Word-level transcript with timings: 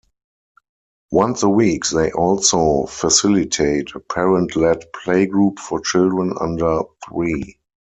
Once 1.11 1.43
a 1.43 1.47
week 1.49 1.85
they 1.91 2.11
also 2.11 2.87
facilitate 2.87 3.93
a 3.93 3.99
parent-led 3.99 4.83
playgroup 4.93 5.59
for 5.59 5.79
children 5.79 6.33
under 6.41 6.81
three. 7.07 7.59